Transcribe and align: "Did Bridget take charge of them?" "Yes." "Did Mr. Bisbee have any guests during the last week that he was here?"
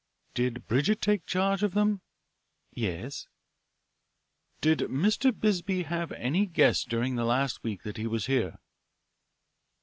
"Did 0.33 0.65
Bridget 0.65 0.99
take 0.99 1.27
charge 1.27 1.61
of 1.61 1.75
them?" 1.75 2.01
"Yes." 2.73 3.27
"Did 4.59 4.79
Mr. 4.79 5.31
Bisbee 5.31 5.83
have 5.83 6.11
any 6.13 6.47
guests 6.47 6.83
during 6.85 7.17
the 7.17 7.23
last 7.23 7.61
week 7.63 7.83
that 7.83 7.97
he 7.97 8.07
was 8.07 8.25
here?" 8.25 8.55